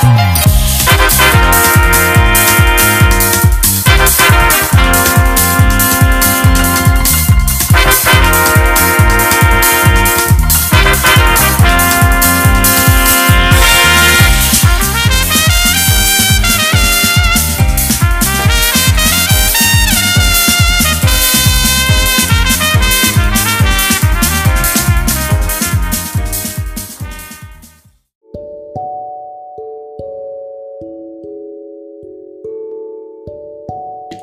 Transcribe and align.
Thank. 0.00 0.37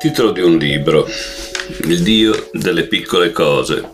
Titolo 0.06 0.30
di 0.30 0.40
un 0.40 0.56
libro, 0.56 1.08
Il 1.82 2.00
Dio 2.02 2.48
delle 2.52 2.86
piccole 2.86 3.32
cose. 3.32 3.90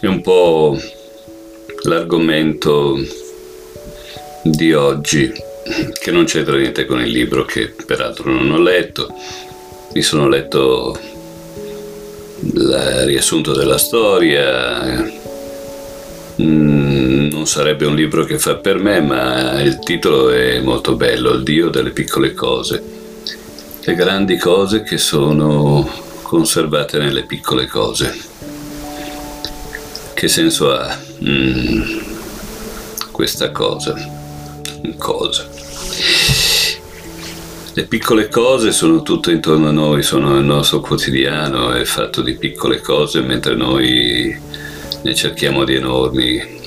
È 0.00 0.06
un 0.06 0.20
po' 0.20 0.76
l'argomento 1.82 2.98
di 4.42 4.72
oggi, 4.72 5.32
che 5.92 6.10
non 6.10 6.24
c'entra 6.24 6.56
niente 6.56 6.86
con 6.86 7.00
il 7.00 7.12
libro 7.12 7.44
che 7.44 7.72
peraltro 7.86 8.32
non 8.32 8.50
ho 8.50 8.58
letto. 8.58 9.14
Mi 9.92 10.02
sono 10.02 10.28
letto 10.28 10.98
il 12.40 13.04
riassunto 13.04 13.52
della 13.52 13.78
storia. 13.78 15.08
Mm, 16.42 17.28
non 17.30 17.46
sarebbe 17.46 17.86
un 17.86 17.94
libro 17.94 18.24
che 18.24 18.40
fa 18.40 18.56
per 18.56 18.78
me, 18.78 19.00
ma 19.00 19.62
il 19.62 19.78
titolo 19.78 20.30
è 20.30 20.58
molto 20.58 20.96
bello, 20.96 21.30
Il 21.34 21.44
Dio 21.44 21.68
delle 21.68 21.90
piccole 21.90 22.34
cose 22.34 22.98
le 23.90 23.96
grandi 23.96 24.36
cose 24.36 24.82
che 24.84 24.98
sono 24.98 25.84
conservate 26.22 26.96
nelle 26.98 27.24
piccole 27.24 27.66
cose. 27.66 28.16
Che 30.14 30.28
senso 30.28 30.72
ha 30.72 30.96
mm, 31.24 31.98
questa 33.10 33.50
cosa? 33.50 33.96
Cosa? 34.96 35.48
Le 37.72 37.84
piccole 37.84 38.28
cose 38.28 38.70
sono 38.70 39.02
tutte 39.02 39.32
intorno 39.32 39.68
a 39.68 39.72
noi, 39.72 40.04
sono 40.04 40.38
il 40.38 40.44
nostro 40.44 40.78
quotidiano, 40.78 41.72
è 41.72 41.84
fatto 41.84 42.22
di 42.22 42.36
piccole 42.36 42.80
cose 42.80 43.20
mentre 43.22 43.56
noi 43.56 44.38
ne 45.02 45.14
cerchiamo 45.16 45.64
di 45.64 45.74
enormi, 45.74 46.60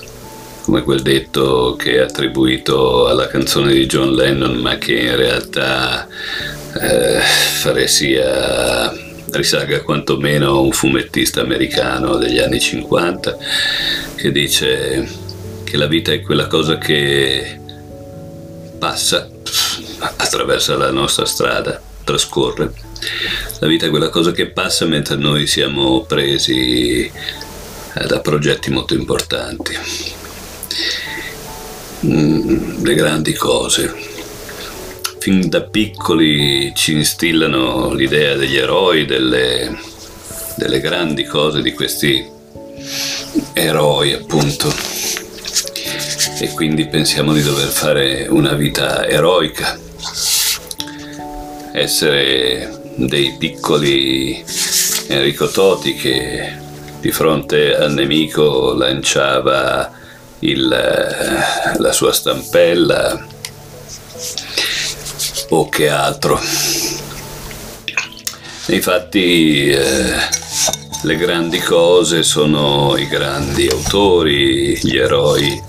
come 0.63 0.81
quel 0.81 1.01
detto 1.01 1.77
che 1.77 1.95
è 1.95 1.99
attribuito 1.99 3.07
alla 3.07 3.27
canzone 3.27 3.71
di 3.71 3.85
John 3.85 4.13
Lennon, 4.13 4.57
ma 4.57 4.75
che 4.77 4.93
in 4.93 5.15
realtà 5.15 6.05
eh, 6.79 7.19
fare 7.19 7.87
sia 7.87 8.91
risalga 9.31 9.81
quantomeno 9.81 10.49
a 10.49 10.59
un 10.59 10.71
fumettista 10.71 11.41
americano 11.41 12.17
degli 12.17 12.39
anni 12.39 12.59
50 12.59 13.37
che 14.15 14.31
dice 14.31 15.07
che 15.63 15.77
la 15.77 15.87
vita 15.87 16.11
è 16.11 16.21
quella 16.21 16.47
cosa 16.47 16.77
che 16.77 17.59
passa 18.77 19.27
attraverso 20.17 20.77
la 20.77 20.91
nostra 20.91 21.25
strada, 21.25 21.81
trascorre. 22.03 22.71
La 23.59 23.67
vita 23.67 23.85
è 23.85 23.89
quella 23.89 24.09
cosa 24.09 24.31
che 24.31 24.47
passa 24.47 24.85
mentre 24.85 25.15
noi 25.15 25.47
siamo 25.47 26.03
presi 26.03 27.05
eh, 27.05 28.05
da 28.05 28.19
progetti 28.19 28.71
molto 28.71 28.93
importanti. 28.93 29.77
Mm, 32.05 32.83
le 32.83 32.95
grandi 32.95 33.33
cose 33.33 34.12
fin 35.23 35.47
da 35.47 35.61
piccoli 35.61 36.73
ci 36.75 36.91
instillano 36.91 37.93
l'idea 37.93 38.35
degli 38.35 38.57
eroi, 38.57 39.05
delle, 39.05 39.73
delle 40.57 40.81
grandi 40.81 41.23
cose 41.23 41.61
di 41.61 41.71
questi 41.71 42.29
eroi 43.53 44.11
appunto. 44.11 44.67
E 46.41 46.51
quindi 46.53 46.87
pensiamo 46.87 47.31
di 47.31 47.41
dover 47.41 47.69
fare 47.69 48.27
una 48.27 48.51
vita 48.51 49.07
eroica, 49.07 49.79
essere 51.71 52.91
dei 52.97 53.37
piccoli 53.39 54.43
Enrico 55.07 55.47
Toti 55.47 55.95
che 55.95 56.51
di 56.99 57.11
fronte 57.11 57.73
al 57.77 57.93
nemico 57.93 58.73
lanciava 58.73 59.89
il, 60.39 60.67
la 61.77 61.91
sua 61.93 62.11
stampella 62.11 63.31
o 65.49 65.69
che 65.69 65.89
altro. 65.89 66.39
Infatti 68.67 69.67
eh, 69.67 70.15
le 71.03 71.15
grandi 71.17 71.59
cose 71.59 72.23
sono 72.23 72.95
i 72.97 73.07
grandi 73.07 73.67
autori, 73.67 74.77
gli 74.81 74.97
eroi 74.97 75.61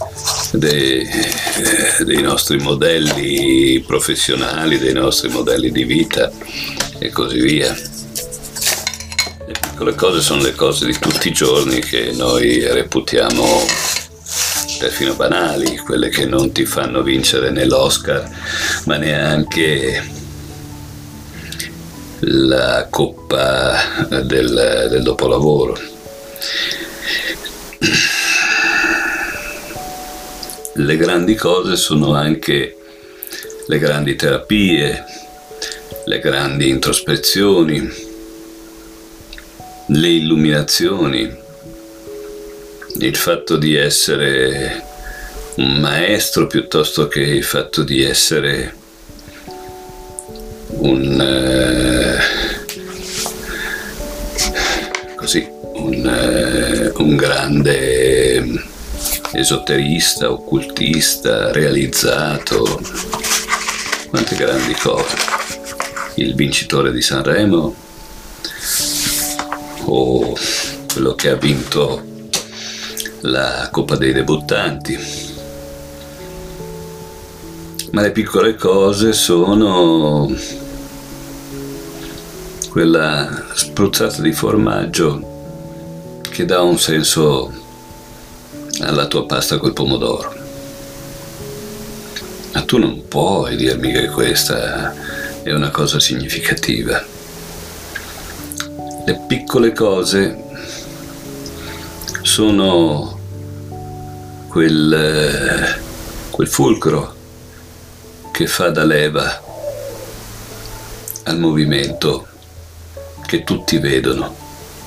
dei, 0.52 1.00
eh, 1.00 2.04
dei 2.04 2.22
nostri 2.22 2.58
modelli 2.58 3.80
professionali, 3.80 4.78
dei 4.78 4.92
nostri 4.92 5.28
modelli 5.28 5.72
di 5.72 5.84
vita 5.84 6.30
e 6.98 7.10
così 7.10 7.41
via. 7.41 7.74
Le 9.46 9.52
piccole 9.60 9.94
cose 9.94 10.20
sono 10.20 10.42
le 10.42 10.54
cose 10.54 10.86
di 10.86 10.96
tutti 10.98 11.28
i 11.28 11.32
giorni 11.32 11.80
che 11.80 12.12
noi 12.12 12.60
reputiamo 12.60 13.44
perfino 14.78 15.14
banali, 15.14 15.76
quelle 15.78 16.08
che 16.08 16.26
non 16.26 16.52
ti 16.52 16.64
fanno 16.64 17.02
vincere 17.02 17.50
né 17.50 17.64
l'Oscar, 17.64 18.28
ma 18.84 18.96
neanche 18.96 20.02
la 22.20 22.86
coppa 22.90 23.76
del, 24.08 24.88
del 24.90 25.02
dopolavoro. 25.02 25.78
Le 30.76 30.96
grandi 30.96 31.34
cose 31.34 31.76
sono 31.76 32.14
anche 32.14 32.76
le 33.66 33.78
grandi 33.78 34.16
terapie, 34.16 35.04
le 36.04 36.18
grandi 36.18 36.68
introspezioni, 36.68 37.88
le 39.86 40.08
illuminazioni, 40.08 41.42
il 42.99 43.16
fatto 43.16 43.56
di 43.56 43.75
essere 43.75 44.82
un 45.56 45.78
maestro 45.81 46.47
piuttosto 46.47 47.09
che 47.09 47.21
il 47.21 47.44
fatto 47.44 47.82
di 47.82 48.03
essere 48.03 48.75
un 50.69 51.21
eh, 51.21 52.19
così 55.16 55.47
un, 55.75 56.06
eh, 56.06 56.93
un 56.97 57.16
grande 57.16 58.72
esoterista, 59.33 60.31
occultista, 60.31 61.50
realizzato, 61.53 62.81
quante 64.09 64.37
grandi 64.37 64.75
cose. 64.75 65.16
Il 66.15 66.34
vincitore 66.34 66.93
di 66.93 67.03
Sanremo 67.03 67.75
o 69.87 70.37
quello 70.93 71.15
che 71.15 71.31
ha 71.31 71.34
vinto 71.34 72.13
la 73.26 73.68
Coppa 73.70 73.96
dei 73.96 74.12
debuttanti. 74.12 74.98
Ma 77.92 78.02
le 78.02 78.10
piccole 78.10 78.54
cose 78.54 79.12
sono 79.12 80.30
quella 82.68 83.44
spruzzata 83.54 84.20
di 84.20 84.32
formaggio 84.32 85.32
che 86.28 86.44
dà 86.44 86.60
un 86.60 86.78
senso 86.78 87.52
alla 88.80 89.06
tua 89.06 89.24
pasta 89.24 89.58
col 89.58 89.72
pomodoro. 89.72 90.34
Ma 92.52 92.62
tu 92.62 92.78
non 92.78 93.06
puoi 93.08 93.56
dirmi 93.56 93.92
che 93.92 94.09
questa 94.09 94.92
è 95.42 95.53
una 95.53 95.70
cosa 95.70 95.98
significativa. 95.98 97.03
Le 99.06 99.20
piccole 99.27 99.72
cose 99.72 100.42
sono 102.22 103.14
quel, 104.54 105.80
quel 106.30 106.47
fulcro 106.47 107.12
che 108.30 108.47
fa 108.47 108.71
da 108.71 108.84
leva 108.84 109.42
al 111.24 111.41
movimento 111.41 112.28
che 113.27 113.42
tutti 113.42 113.78
vedono. 113.78 114.33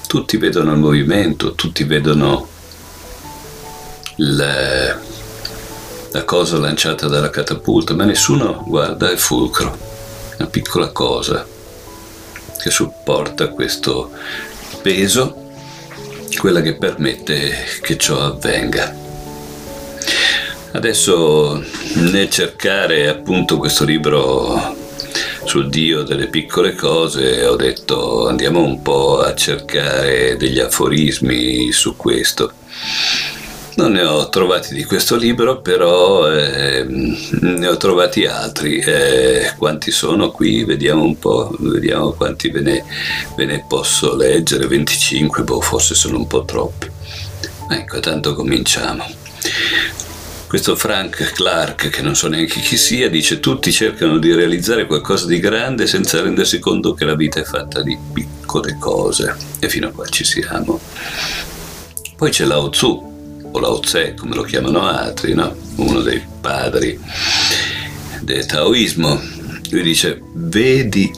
Tutti 0.08 0.38
vedono 0.38 0.72
il 0.72 0.78
movimento, 0.78 1.54
tutti 1.54 1.84
vedono 1.84 2.48
la, 4.16 4.98
la 6.12 6.24
cosa 6.24 6.60
lanciata 6.60 7.08
dalla 7.08 7.30
catapulta, 7.30 7.94
ma 7.94 8.06
nessuno 8.06 8.64
guarda 8.66 9.12
il 9.12 9.20
fulcro, 9.20 9.78
una 10.38 10.48
piccola 10.48 10.94
cosa 10.94 11.46
che 12.58 12.70
supporta 12.70 13.50
questo 13.50 14.12
peso, 14.82 15.50
quella 16.38 16.62
che 16.62 16.78
permette 16.78 17.66
che 17.82 17.98
ciò 17.98 18.22
avvenga. 18.22 19.07
Adesso 20.72 21.64
nel 21.96 22.30
cercare 22.30 23.08
appunto 23.08 23.58
questo 23.58 23.84
libro 23.86 24.76
sul 25.46 25.70
Dio 25.70 26.04
delle 26.04 26.28
piccole 26.28 26.76
cose 26.76 27.46
ho 27.46 27.56
detto 27.56 28.28
andiamo 28.28 28.62
un 28.62 28.82
po' 28.82 29.20
a 29.20 29.34
cercare 29.34 30.36
degli 30.38 30.60
aforismi 30.60 31.72
su 31.72 31.96
questo. 31.96 32.52
Non 33.76 33.92
ne 33.92 34.04
ho 34.04 34.28
trovati 34.30 34.74
di 34.74 34.84
questo 34.84 35.16
libro, 35.16 35.62
però 35.62 36.28
eh, 36.32 36.84
ne 36.88 37.68
ho 37.68 37.78
trovati 37.78 38.26
altri. 38.26 38.80
Eh, 38.80 39.54
quanti 39.56 39.92
sono 39.92 40.32
qui? 40.32 40.64
Vediamo 40.64 41.04
un 41.04 41.20
po', 41.20 41.56
vediamo 41.60 42.12
quanti 42.12 42.50
ve 42.50 42.62
ne, 42.62 42.84
ve 43.36 43.46
ne 43.46 43.64
posso 43.68 44.16
leggere. 44.16 44.66
25, 44.66 45.44
boh, 45.44 45.62
forse 45.62 45.94
sono 45.94 46.18
un 46.18 46.26
po' 46.26 46.44
troppi. 46.44 46.90
Ecco, 47.70 48.00
tanto 48.00 48.34
cominciamo. 48.34 49.06
Questo 50.48 50.78
Frank 50.78 51.34
Clark, 51.34 51.90
che 51.90 52.02
non 52.02 52.16
so 52.16 52.30
neanche 52.30 52.62
chi 52.62 52.78
sia, 52.78 53.10
dice 53.10 53.42
tutti 53.42 53.70
cercano 53.70 54.18
di 54.18 54.34
realizzare 54.34 54.86
qualcosa 54.86 55.26
di 55.26 55.42
grande 55.42 55.88
senza 55.88 56.22
rendersi 56.22 56.60
conto 56.60 56.94
che 56.94 57.04
la 57.04 57.16
vita 57.16 57.42
è 57.42 57.44
fatta 57.44 57.82
di 57.82 57.98
piccole 58.14 58.78
cose. 58.80 59.36
E 59.60 59.68
fino 59.68 59.90
a 59.90 59.92
qua 59.92 60.06
ci 60.06 60.24
siamo. 60.24 60.80
Poi 62.16 62.32
c'è 62.32 62.46
Lao 62.46 62.70
Tzu, 62.70 63.50
o 63.52 63.60
Lao 63.60 63.80
Tse, 63.80 64.14
come 64.14 64.36
lo 64.36 64.44
chiamano 64.44 64.88
altri, 64.88 65.34
no? 65.34 65.54
uno 65.76 66.00
dei 66.00 66.24
padri 66.40 66.98
del 68.22 68.46
taoismo. 68.46 69.22
Lui 69.70 69.82
dice, 69.82 70.22
vedi 70.34 71.12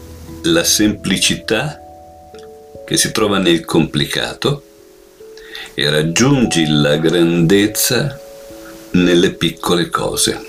la 0.46 0.64
semplicità 0.64 1.80
che 2.84 2.98
si 2.98 3.12
trova 3.12 3.38
nel 3.38 3.64
complicato 3.64 4.64
e 5.76 5.88
raggiungi 5.88 6.66
la 6.68 6.98
grandezza 6.98 8.24
nelle 8.92 9.32
piccole 9.32 9.90
cose. 9.90 10.40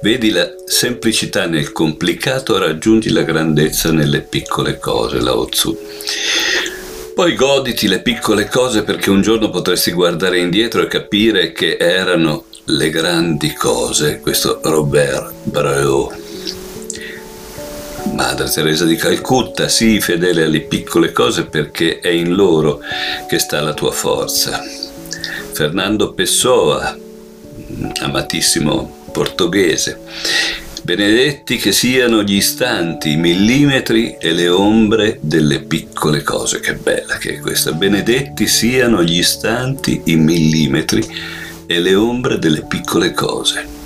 Vedi 0.00 0.30
la 0.30 0.48
semplicità 0.64 1.46
nel 1.46 1.72
complicato, 1.72 2.56
raggiungi 2.56 3.10
la 3.10 3.22
grandezza 3.22 3.90
nelle 3.90 4.20
piccole 4.20 4.78
cose, 4.78 5.20
Lao 5.20 5.46
Tzu. 5.46 5.76
Poi 7.14 7.34
goditi 7.34 7.88
le 7.88 8.00
piccole 8.00 8.48
cose 8.48 8.84
perché 8.84 9.10
un 9.10 9.22
giorno 9.22 9.50
potresti 9.50 9.90
guardare 9.90 10.38
indietro 10.38 10.82
e 10.82 10.86
capire 10.86 11.50
che 11.50 11.76
erano 11.76 12.44
le 12.66 12.90
grandi 12.90 13.52
cose. 13.54 14.20
Questo 14.20 14.60
Robert 14.62 15.32
Breu. 15.42 16.12
Madre 18.14 18.48
Teresa 18.48 18.84
di 18.84 18.94
Calcutta, 18.94 19.66
sii 19.66 20.00
fedele 20.00 20.44
alle 20.44 20.60
piccole 20.60 21.10
cose 21.10 21.46
perché 21.46 21.98
è 21.98 22.08
in 22.08 22.34
loro 22.34 22.80
che 23.28 23.40
sta 23.40 23.60
la 23.60 23.74
tua 23.74 23.90
forza. 23.90 24.87
Fernando 25.58 26.12
Pessoa, 26.12 26.96
amatissimo 28.02 29.08
portoghese. 29.10 29.98
Benedetti 30.84 31.56
che 31.56 31.72
siano 31.72 32.22
gli 32.22 32.36
istanti, 32.36 33.10
i 33.10 33.16
millimetri 33.16 34.16
e 34.20 34.34
le 34.34 34.48
ombre 34.48 35.18
delle 35.20 35.62
piccole 35.62 36.22
cose. 36.22 36.60
Che 36.60 36.74
bella 36.74 37.16
che 37.16 37.34
è 37.34 37.40
questa. 37.40 37.72
Benedetti 37.72 38.46
siano 38.46 39.02
gli 39.02 39.18
istanti, 39.18 40.00
i 40.04 40.14
millimetri 40.14 41.04
e 41.66 41.80
le 41.80 41.94
ombre 41.96 42.38
delle 42.38 42.62
piccole 42.62 43.12
cose. 43.12 43.77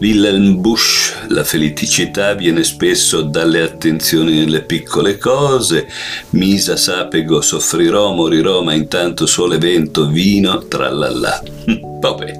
Wilhelm 0.00 0.60
Busch, 0.60 1.26
la 1.28 1.42
felicità 1.42 2.34
viene 2.34 2.62
spesso 2.62 3.22
dalle 3.22 3.62
attenzioni 3.62 4.38
nelle 4.38 4.62
piccole 4.62 5.18
cose, 5.18 5.88
Misa 6.30 6.76
sapego 6.76 7.40
soffrirò, 7.40 8.12
morirò, 8.12 8.62
ma 8.62 8.74
intanto 8.74 9.26
sole, 9.26 9.58
vento, 9.58 10.06
vino, 10.06 10.66
tralala. 10.68 11.42
Vabbè. 12.00 12.32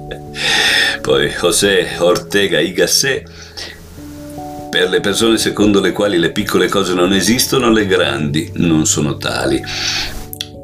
Poi 1.01 1.27
José 1.27 1.97
Ortega 1.97 2.59
y 2.59 2.71
Gasset, 2.71 3.23
per 4.69 4.89
le 4.89 5.01
persone 5.01 5.37
secondo 5.37 5.81
le 5.81 5.91
quali 5.91 6.17
le 6.17 6.31
piccole 6.31 6.69
cose 6.69 6.93
non 6.93 7.11
esistono, 7.11 7.71
le 7.71 7.85
grandi 7.85 8.51
non 8.55 8.85
sono 8.85 9.17
tali. 9.17 9.61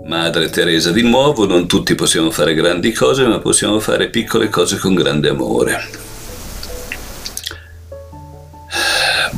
Madre 0.05 0.49
Teresa 0.49 0.91
di 0.91 1.01
nuovo, 1.01 1.45
non 1.45 1.67
tutti 1.67 1.93
possiamo 1.95 2.31
fare 2.31 2.53
grandi 2.53 2.93
cose, 2.93 3.25
ma 3.25 3.39
possiamo 3.39 3.79
fare 3.79 4.09
piccole 4.09 4.49
cose 4.49 4.77
con 4.77 4.93
grande 4.93 5.29
amore. 5.29 6.04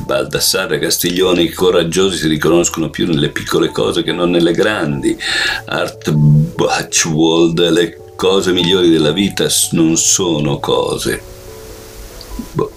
Baldassarre 0.08 0.80
Castiglione, 0.80 1.42
i 1.42 1.50
coraggiosi 1.50 2.16
si 2.16 2.28
riconoscono 2.30 2.90
più 2.90 3.06
nelle 3.06 3.28
piccole 3.28 3.72
cose 3.72 4.04
che 4.04 4.14
non 4.14 4.30
nelle 4.30 4.54
grandi. 4.54 5.18
Art 5.66 6.12
Bachwold, 6.12 7.70
le 7.70 8.14
cose 8.16 8.54
migliori 8.54 8.90
della 8.90 9.12
vita 9.12 9.48
non 9.72 9.98
sono 9.98 10.60
cose. 10.60 11.22
Boh. 12.54 12.72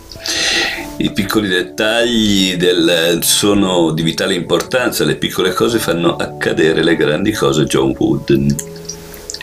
I 0.97 1.13
piccoli 1.13 1.47
dettagli 1.47 2.57
del, 2.57 3.21
sono 3.23 3.93
di 3.93 4.03
vitale 4.03 4.35
importanza, 4.35 5.05
le 5.05 5.15
piccole 5.15 5.53
cose 5.53 5.79
fanno 5.79 6.17
accadere 6.17 6.83
le 6.83 6.97
grandi 6.97 7.31
cose. 7.31 7.65
John 7.65 7.95
Wooden 7.97 8.57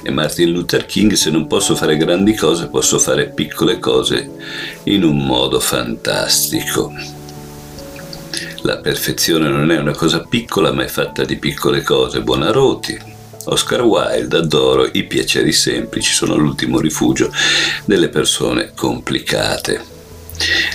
e 0.03 0.11
Martin 0.11 0.51
Luther 0.51 0.85
King, 0.85 1.13
se 1.13 1.29
non 1.29 1.47
posso 1.47 1.73
fare 1.73 1.95
grandi 1.95 2.35
cose, 2.35 2.67
posso 2.67 2.99
fare 2.99 3.29
piccole 3.29 3.79
cose 3.79 4.29
in 4.83 5.03
un 5.03 5.25
modo 5.25 5.61
fantastico. 5.61 6.91
La 8.67 8.79
perfezione 8.79 9.47
non 9.47 9.71
è 9.71 9.79
una 9.79 9.93
cosa 9.93 10.25
piccola, 10.25 10.73
ma 10.73 10.83
è 10.83 10.87
fatta 10.87 11.23
di 11.23 11.37
piccole 11.37 11.83
cose. 11.83 12.19
Buonarroti. 12.21 12.99
Oscar 13.45 13.81
Wilde, 13.83 14.35
adoro 14.35 14.89
i 14.91 15.05
piaceri 15.05 15.53
semplici, 15.53 16.13
sono 16.13 16.35
l'ultimo 16.35 16.81
rifugio 16.81 17.31
delle 17.85 18.09
persone 18.09 18.73
complicate. 18.75 19.81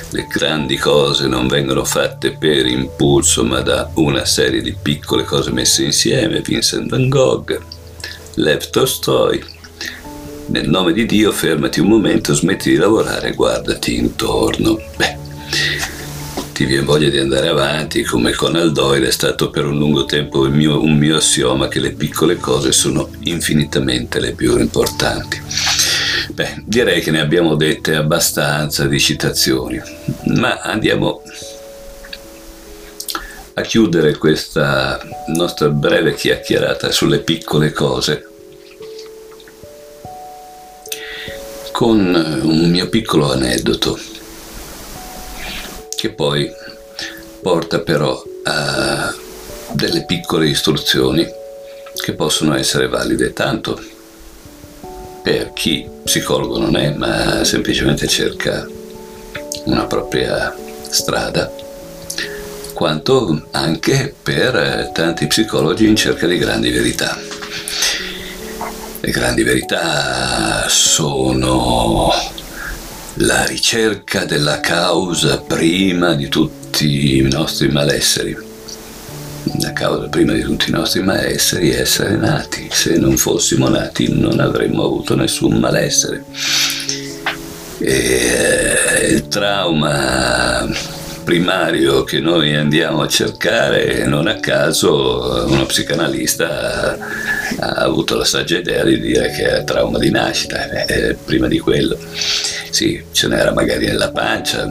Le 0.08 0.26
grandi 0.26 0.78
cose 0.78 1.26
non 1.26 1.48
vengono 1.48 1.84
fatte 1.84 2.30
per 2.32 2.64
impulso, 2.64 3.44
ma 3.44 3.60
da 3.60 3.90
una 3.96 4.24
serie 4.24 4.62
di 4.62 4.74
piccole 4.80 5.24
cose 5.24 5.52
messe 5.52 5.84
insieme. 5.84 6.40
Vincent 6.40 6.88
van 6.88 7.10
Gogh, 7.10 7.60
Lev 8.36 8.70
Tolstoi. 8.70 9.44
Nel 10.46 10.66
nome 10.66 10.94
di 10.94 11.04
Dio 11.04 11.30
fermati 11.30 11.80
un 11.80 11.88
momento, 11.88 12.32
smetti 12.32 12.70
di 12.70 12.76
lavorare 12.76 13.28
e 13.28 13.34
guardati 13.34 13.96
intorno. 13.96 14.80
Beh, 14.96 15.18
ti 16.62 16.68
viene 16.68 16.84
voglia 16.84 17.08
di 17.08 17.18
andare 17.18 17.48
avanti, 17.48 18.04
come 18.04 18.30
Conan 18.34 18.72
Doyle 18.72 19.08
è 19.08 19.10
stato 19.10 19.50
per 19.50 19.64
un 19.64 19.78
lungo 19.78 20.04
tempo 20.04 20.42
mio, 20.42 20.80
un 20.80 20.96
mio 20.96 21.16
assioma 21.16 21.66
che 21.66 21.80
le 21.80 21.90
piccole 21.90 22.36
cose 22.36 22.70
sono 22.70 23.08
infinitamente 23.22 24.20
le 24.20 24.30
più 24.30 24.56
importanti. 24.56 25.42
Beh, 26.30 26.62
direi 26.64 27.00
che 27.00 27.10
ne 27.10 27.20
abbiamo 27.20 27.56
dette 27.56 27.96
abbastanza 27.96 28.86
di 28.86 29.00
citazioni, 29.00 29.80
ma 30.26 30.60
andiamo 30.60 31.22
a 33.54 33.62
chiudere 33.62 34.16
questa 34.16 35.00
nostra 35.34 35.68
breve 35.68 36.14
chiacchierata 36.14 36.92
sulle 36.92 37.18
piccole 37.22 37.72
cose 37.72 38.28
con 41.72 41.98
un 42.42 42.70
mio 42.70 42.88
piccolo 42.88 43.32
aneddoto 43.32 44.11
che 46.02 46.10
poi 46.10 46.52
porta 47.42 47.78
però 47.78 48.20
a 48.42 49.14
delle 49.70 50.04
piccole 50.04 50.48
istruzioni 50.48 51.24
che 52.02 52.14
possono 52.14 52.56
essere 52.56 52.88
valide 52.88 53.32
tanto 53.32 53.80
per 55.22 55.52
chi 55.52 55.88
psicologo 56.02 56.58
non 56.58 56.74
è, 56.74 56.90
ma 56.90 57.44
semplicemente 57.44 58.08
cerca 58.08 58.66
una 59.66 59.84
propria 59.84 60.52
strada, 60.90 61.48
quanto 62.74 63.46
anche 63.52 64.12
per 64.20 64.90
tanti 64.92 65.28
psicologi 65.28 65.86
in 65.86 65.94
cerca 65.94 66.26
di 66.26 66.36
grandi 66.36 66.72
verità. 66.72 67.16
Le 68.98 69.10
grandi 69.12 69.44
verità 69.44 70.66
sono 70.68 72.40
la 73.16 73.44
ricerca 73.44 74.24
della 74.24 74.60
causa 74.60 75.38
prima 75.38 76.14
di 76.14 76.28
tutti 76.28 77.18
i 77.18 77.22
nostri 77.22 77.68
malesseri. 77.68 78.36
La 79.60 79.72
causa 79.72 80.08
prima 80.08 80.32
di 80.32 80.40
tutti 80.42 80.70
i 80.70 80.72
nostri 80.72 81.02
malesseri 81.02 81.70
è 81.70 81.80
essere 81.80 82.16
nati. 82.16 82.68
Se 82.70 82.96
non 82.96 83.16
fossimo 83.16 83.68
nati 83.68 84.08
non 84.18 84.40
avremmo 84.40 84.84
avuto 84.84 85.14
nessun 85.14 85.58
malessere. 85.58 86.24
E 87.78 89.08
il 89.10 89.28
trauma 89.28 90.66
primario 91.24 92.04
che 92.04 92.20
noi 92.20 92.54
andiamo 92.54 93.02
a 93.02 93.08
cercare, 93.08 94.04
non 94.06 94.26
a 94.26 94.40
caso 94.40 95.46
uno 95.48 95.66
psicanalista 95.66 96.98
ha 97.58 97.68
avuto 97.74 98.16
la 98.16 98.24
saggia 98.24 98.58
idea 98.58 98.84
di 98.84 99.00
dire 99.00 99.30
che 99.30 99.58
è 99.58 99.64
trauma 99.64 99.98
di 99.98 100.10
nascita, 100.10 100.84
eh, 100.86 101.16
prima 101.24 101.48
di 101.48 101.58
quello 101.58 101.98
sì, 102.72 103.04
ce 103.12 103.28
n'era 103.28 103.52
magari 103.52 103.84
nella 103.84 104.10
pancia. 104.10 104.66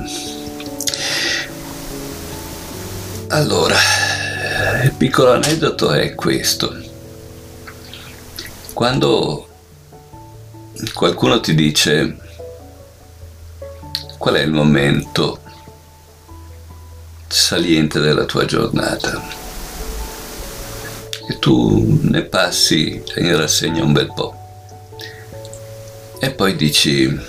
Allora, 3.27 3.75
il 4.83 4.91
piccolo 4.97 5.33
aneddoto 5.33 5.91
è 5.91 6.15
questo. 6.15 6.75
Quando 8.73 9.47
qualcuno 10.93 11.39
ti 11.39 11.53
dice 11.53 12.17
qual 14.17 14.35
è 14.35 14.41
il 14.41 14.51
momento 14.51 15.39
saliente 17.31 17.99
della 17.99 18.25
tua 18.25 18.45
giornata 18.45 19.21
e 21.29 21.39
tu 21.39 21.99
ne 22.01 22.23
passi 22.23 23.01
in 23.15 23.37
rassegna 23.37 23.83
un 23.83 23.93
bel 23.93 24.11
po' 24.13 24.35
e 26.19 26.31
poi 26.31 26.55
dici 26.55 27.19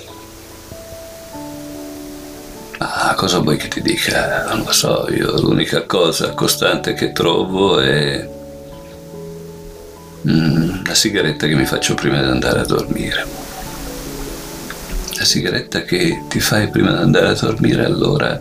ah 2.78 3.14
cosa 3.14 3.38
vuoi 3.38 3.56
che 3.56 3.68
ti 3.68 3.80
dica? 3.80 4.44
Non 4.49 4.64
lo 4.64 4.73
so, 4.73 5.06
io 5.11 5.40
l'unica 5.40 5.82
cosa 5.85 6.35
costante 6.35 6.94
che 6.94 7.12
trovo 7.12 7.78
è 7.80 8.28
mm, 10.28 10.85
la 10.85 10.94
sigaretta 10.94 11.47
che 11.47 11.54
mi 11.54 11.64
faccio 11.64 11.94
prima 11.94 12.21
di 12.21 12.28
andare 12.28 12.61
a 12.61 12.64
dormire. 12.64 13.26
La 15.16 15.25
sigaretta 15.25 15.82
che 15.82 16.25
ti 16.28 16.40
fai 16.40 16.68
prima 16.68 16.92
di 16.92 17.02
andare 17.02 17.28
a 17.28 17.35
dormire 17.35 17.85
allora 17.85 18.40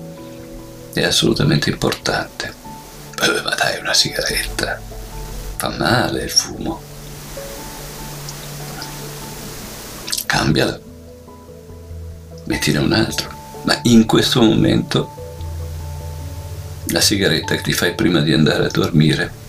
è 0.94 1.04
assolutamente 1.04 1.70
importante. 1.70 2.54
Beh, 3.16 3.42
ma 3.42 3.56
dai, 3.56 3.80
una 3.80 3.94
sigaretta. 3.94 4.80
Fa 5.58 5.70
male 5.70 6.24
il 6.24 6.30
fumo. 6.30 6.82
Cambiala. 10.26 10.80
Mettine 12.46 12.80
un 12.80 12.92
altro. 12.94 13.30
Ma 13.64 13.80
in 13.84 14.06
questo 14.06 14.42
momento 14.42 15.20
la 16.86 17.00
sigaretta 17.00 17.56
che 17.56 17.62
ti 17.62 17.74
fai 17.74 17.94
prima 17.94 18.22
di 18.22 18.34
andare 18.34 18.66
a 18.66 18.70
dormire 18.70 19.40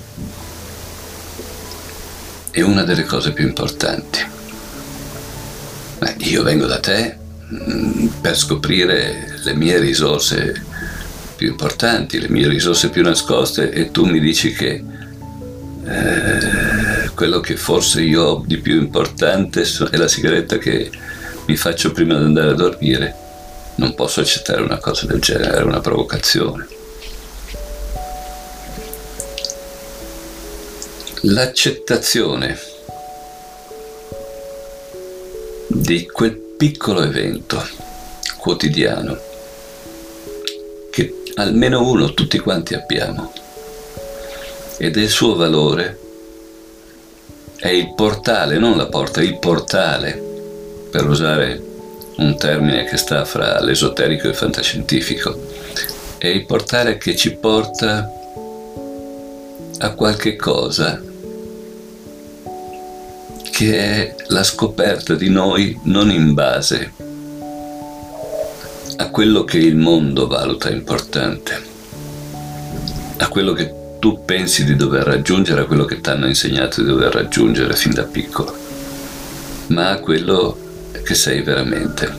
è 2.51 2.61
una 2.61 2.83
delle 2.83 3.05
cose 3.05 3.33
più 3.33 3.47
importanti. 3.47 4.21
Ma 6.01 6.13
io 6.19 6.43
vengo 6.43 6.67
da 6.67 6.79
te 6.79 7.17
mm, 7.51 8.07
per 8.21 8.37
scoprire 8.37 9.39
le 9.43 9.55
mie 9.55 9.79
risorse 9.79 10.71
più 11.43 11.51
importanti, 11.51 12.21
le 12.21 12.29
mie 12.29 12.47
risorse 12.47 12.89
più 12.89 13.03
nascoste 13.03 13.73
e 13.73 13.91
tu 13.91 14.05
mi 14.05 14.21
dici 14.21 14.53
che 14.53 14.85
eh, 15.85 17.11
quello 17.17 17.41
che 17.41 17.57
forse 17.57 18.01
io 18.01 18.23
ho 18.23 18.45
di 18.47 18.59
più 18.59 18.77
importante 18.77 19.63
è 19.63 19.97
la 19.97 20.07
sigaretta 20.07 20.57
che 20.59 20.89
mi 21.47 21.57
faccio 21.57 21.91
prima 21.91 22.17
di 22.17 22.27
andare 22.27 22.51
a 22.51 22.55
dormire. 22.55 23.17
Non 23.75 23.95
posso 23.95 24.21
accettare 24.21 24.63
una 24.63 24.79
cosa 24.79 25.07
del 25.07 25.19
genere, 25.19 25.59
è 25.59 25.63
una 25.63 25.81
provocazione. 25.81 26.69
L'accettazione 31.23 32.57
di 35.67 36.07
quel 36.07 36.37
piccolo 36.57 37.03
evento 37.03 37.61
quotidiano 38.37 39.31
almeno 41.35 41.87
uno 41.87 42.15
tutti 42.15 42.39
quanti 42.39 42.75
abbiamo. 42.75 43.33
E 44.79 44.91
del 44.91 45.09
suo 45.09 45.35
valore 45.35 45.99
è 47.57 47.69
il 47.69 47.95
portale, 47.95 48.59
non 48.59 48.77
la 48.77 48.87
porta, 48.87 49.23
il 49.23 49.39
portale 49.39 50.31
per 50.91 51.09
usare 51.09 51.63
un 52.17 52.37
termine 52.37 52.85
che 52.85 52.97
sta 52.97 53.25
fra 53.25 53.61
l'esoterico 53.63 54.27
e 54.27 54.31
il 54.31 54.37
fantascientifico, 54.37 55.41
è 56.19 56.27
il 56.27 56.45
portale 56.45 56.99
che 56.99 57.17
ci 57.17 57.35
porta 57.37 58.11
a 59.79 59.91
qualche 59.95 60.37
cosa 60.37 61.01
che 63.51 63.79
è 63.79 64.15
la 64.29 64.43
scoperta 64.43 65.15
di 65.15 65.29
noi 65.29 65.79
non 65.85 66.11
in 66.11 66.35
base 66.35 66.93
a 69.03 69.11
quello 69.11 69.43
che 69.43 69.59
il 69.59 69.75
mondo 69.75 70.29
valuta 70.29 70.71
importante, 70.71 71.61
a 73.17 73.27
quello 73.27 73.53
che 73.53 73.97
tu 73.99 74.25
pensi 74.25 74.65
di 74.65 74.77
dover 74.77 75.03
raggiungere, 75.03 75.63
a 75.63 75.65
quello 75.65 75.85
che 75.85 76.01
ti 76.01 76.09
hanno 76.09 76.29
insegnato 76.29 76.81
di 76.81 76.87
dover 76.87 77.13
raggiungere 77.13 77.75
fin 77.75 77.93
da 77.93 78.05
piccolo, 78.05 78.57
ma 79.69 79.91
a 79.91 79.99
quello 79.99 80.57
che 81.03 81.15
sei 81.15 81.43
veramente. 81.43 82.15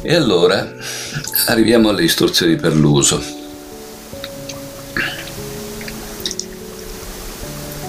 E 0.00 0.14
allora 0.14 0.66
arriviamo 1.48 1.90
alle 1.90 2.04
istruzioni 2.04 2.56
per 2.56 2.74
l'uso. 2.74 3.22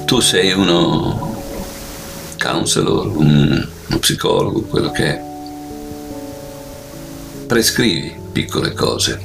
Tu 0.04 0.20
sei 0.20 0.52
uno 0.52 1.42
counselor, 2.38 3.08
un, 3.16 3.68
uno 3.88 4.00
psicologo, 4.00 4.64
quello 4.64 4.92
che 4.92 5.06
è. 5.06 5.31
Prescrivi 7.52 8.16
piccole 8.32 8.72
cose, 8.72 9.20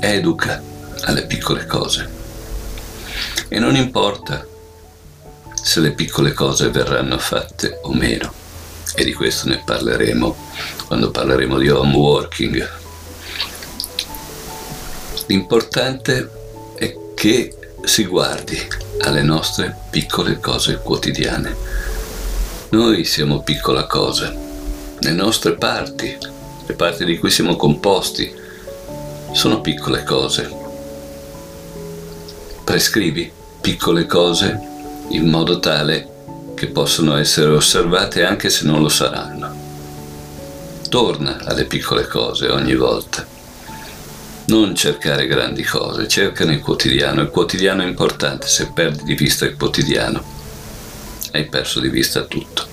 educa 0.00 0.62
alle 1.04 1.24
piccole 1.24 1.64
cose. 1.64 2.06
E 3.48 3.58
non 3.58 3.76
importa 3.76 4.46
se 5.54 5.80
le 5.80 5.92
piccole 5.92 6.34
cose 6.34 6.68
verranno 6.68 7.16
fatte 7.16 7.78
o 7.84 7.94
meno 7.94 8.30
e 8.94 9.04
di 9.04 9.14
questo 9.14 9.48
ne 9.48 9.62
parleremo 9.64 10.36
quando 10.86 11.10
parleremo 11.10 11.56
di 11.56 11.70
home 11.70 11.96
working. 11.96 12.70
L'importante 15.24 16.30
è 16.76 16.94
che 17.14 17.56
si 17.84 18.04
guardi 18.04 18.58
alle 19.00 19.22
nostre 19.22 19.74
piccole 19.88 20.38
cose 20.40 20.76
quotidiane. 20.82 21.56
Noi 22.68 23.06
siamo 23.06 23.40
piccola 23.40 23.86
cosa, 23.86 24.30
le 24.98 25.12
nostre 25.12 25.54
parti, 25.54 26.18
le 26.70 26.76
parti 26.76 27.04
di 27.04 27.18
cui 27.18 27.30
siamo 27.30 27.56
composti, 27.56 28.32
sono 29.32 29.60
piccole 29.60 30.04
cose. 30.04 30.48
Prescrivi 32.62 33.30
piccole 33.60 34.06
cose 34.06 34.58
in 35.08 35.28
modo 35.28 35.58
tale 35.58 36.08
che 36.54 36.68
possono 36.68 37.16
essere 37.16 37.50
osservate 37.50 38.24
anche 38.24 38.50
se 38.50 38.64
non 38.66 38.82
lo 38.82 38.88
saranno. 38.88 39.68
Torna 40.88 41.40
alle 41.44 41.64
piccole 41.64 42.06
cose 42.06 42.48
ogni 42.48 42.76
volta. 42.76 43.26
Non 44.46 44.74
cercare 44.76 45.26
grandi 45.26 45.64
cose, 45.64 46.06
cerca 46.06 46.44
nel 46.44 46.60
quotidiano. 46.60 47.22
Il 47.22 47.30
quotidiano 47.30 47.82
è 47.82 47.86
importante, 47.86 48.46
se 48.46 48.70
perdi 48.72 49.02
di 49.02 49.14
vista 49.14 49.44
il 49.44 49.56
quotidiano, 49.56 50.22
hai 51.32 51.46
perso 51.46 51.80
di 51.80 51.88
vista 51.88 52.22
tutto. 52.22 52.69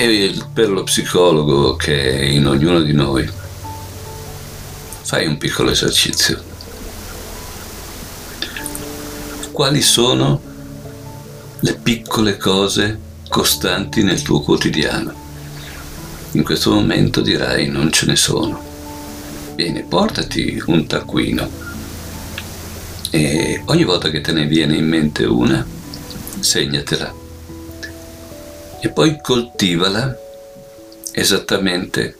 E 0.00 0.32
per 0.52 0.70
lo 0.70 0.84
psicologo 0.84 1.74
che 1.74 2.20
è 2.20 2.22
in 2.22 2.46
ognuno 2.46 2.82
di 2.82 2.92
noi, 2.92 3.28
fai 5.02 5.26
un 5.26 5.38
piccolo 5.38 5.72
esercizio. 5.72 6.40
Quali 9.50 9.82
sono 9.82 10.40
le 11.58 11.74
piccole 11.74 12.36
cose 12.36 12.96
costanti 13.28 14.04
nel 14.04 14.22
tuo 14.22 14.40
quotidiano. 14.40 15.12
In 16.30 16.44
questo 16.44 16.70
momento 16.70 17.20
dirai 17.20 17.66
non 17.66 17.90
ce 17.90 18.06
ne 18.06 18.14
sono. 18.14 18.62
Bene, 19.56 19.82
portati 19.82 20.62
un 20.66 20.86
taccuino 20.86 21.50
e 23.10 23.62
ogni 23.64 23.82
volta 23.82 24.10
che 24.10 24.20
te 24.20 24.30
ne 24.30 24.46
viene 24.46 24.76
in 24.76 24.86
mente 24.86 25.24
una, 25.24 25.66
segnatela 26.38 27.26
e 28.80 28.88
poi 28.90 29.18
coltivala 29.20 30.16
esattamente 31.12 32.16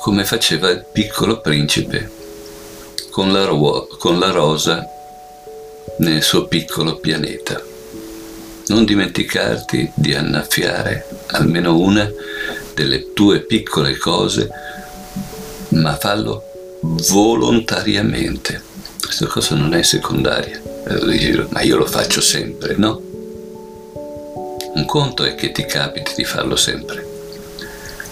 come 0.00 0.24
faceva 0.24 0.68
il 0.70 0.84
piccolo 0.92 1.40
principe 1.40 2.10
con 3.10 3.32
la, 3.32 3.44
ro- 3.44 3.86
con 3.98 4.18
la 4.18 4.30
rosa 4.30 4.84
nel 5.98 6.22
suo 6.22 6.46
piccolo 6.46 6.96
pianeta. 6.96 7.62
Non 8.66 8.84
dimenticarti 8.84 9.92
di 9.94 10.14
annaffiare 10.14 11.06
almeno 11.28 11.78
una 11.78 12.10
delle 12.74 13.12
tue 13.12 13.40
piccole 13.40 13.96
cose, 13.96 14.48
ma 15.68 15.96
fallo 15.96 16.42
volontariamente. 16.82 18.62
Questa 19.00 19.26
cosa 19.26 19.54
non 19.54 19.74
è 19.74 19.82
secondaria, 19.82 20.60
ma 21.50 21.60
io 21.60 21.76
lo 21.76 21.86
faccio 21.86 22.20
sempre, 22.20 22.74
no? 22.76 23.03
Conto 24.86 25.24
è 25.24 25.34
che 25.34 25.50
ti 25.50 25.64
capiti 25.64 26.12
di 26.16 26.24
farlo 26.24 26.54
sempre, 26.56 27.04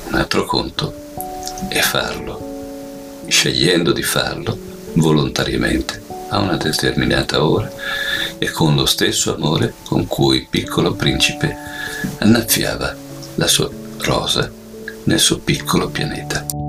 un 0.09 0.15
altro 0.15 0.45
conto 0.45 0.93
è 1.69 1.81
farlo, 1.81 3.25
scegliendo 3.29 3.93
di 3.93 4.03
farlo 4.03 4.59
volontariamente 4.95 6.03
a 6.31 6.39
una 6.39 6.57
determinata 6.57 7.45
ora 7.45 7.71
e 8.39 8.51
con 8.51 8.75
lo 8.75 8.87
stesso 8.87 9.35
amore 9.35 9.75
con 9.85 10.07
cui 10.07 10.39
il 10.39 10.47
piccolo 10.51 10.95
principe 10.95 11.57
annaffiava 12.19 12.95
la 13.37 13.47
sua 13.47 13.71
rosa 13.99 14.51
nel 15.05 15.21
suo 15.21 15.39
piccolo 15.39 15.89
pianeta. 15.89 16.62